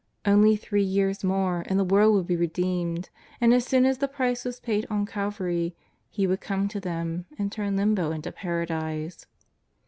Only 0.25 0.55
three 0.55 0.81
years 0.81 1.23
more 1.23 1.63
and 1.67 1.79
the 1.79 1.83
world 1.83 2.15
would 2.15 2.25
be 2.25 2.35
redeemed, 2.35 3.11
and 3.39 3.53
as 3.53 3.65
soon 3.67 3.85
as 3.85 3.99
the 3.99 4.07
price 4.07 4.43
was 4.43 4.59
paid 4.59 4.87
on 4.89 5.05
Calvary 5.05 5.75
He 6.09 6.25
would 6.25 6.41
come 6.41 6.67
to 6.69 6.79
them 6.79 7.27
and 7.37 7.51
turn 7.51 7.77
Limbo 7.77 8.09
into 8.11 8.31
Paradise. 8.31 9.27